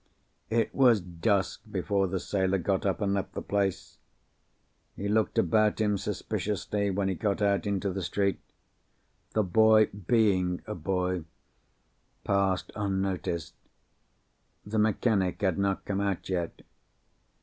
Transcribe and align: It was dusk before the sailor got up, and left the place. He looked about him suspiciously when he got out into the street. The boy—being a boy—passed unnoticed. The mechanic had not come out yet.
It 0.49 0.73
was 0.73 0.99
dusk 0.99 1.61
before 1.69 2.07
the 2.07 2.19
sailor 2.19 2.57
got 2.57 2.87
up, 2.87 3.01
and 3.01 3.13
left 3.13 3.33
the 3.33 3.41
place. 3.43 3.99
He 4.95 5.07
looked 5.07 5.37
about 5.37 5.79
him 5.79 5.95
suspiciously 5.95 6.89
when 6.89 7.07
he 7.07 7.13
got 7.13 7.39
out 7.39 7.67
into 7.67 7.91
the 7.93 8.01
street. 8.01 8.39
The 9.33 9.43
boy—being 9.43 10.63
a 10.65 10.73
boy—passed 10.73 12.71
unnoticed. 12.75 13.53
The 14.65 14.79
mechanic 14.79 15.39
had 15.43 15.59
not 15.59 15.85
come 15.85 16.01
out 16.01 16.27
yet. 16.29 16.61